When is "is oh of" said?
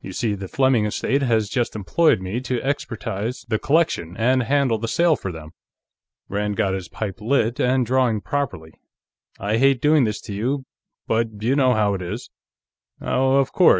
12.00-13.52